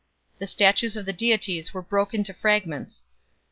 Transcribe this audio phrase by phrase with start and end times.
[0.39, 3.05] The statues of the deities were broken to fragments.